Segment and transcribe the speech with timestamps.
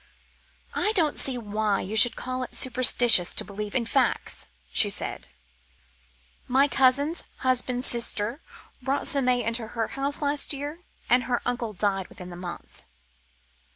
[0.73, 5.27] "I don't see why you should call it superstitious to believe in facts," she said.
[6.47, 8.41] "My cousin's husband's sister
[8.81, 12.81] brought some may into her house last year, and her uncle died within the month."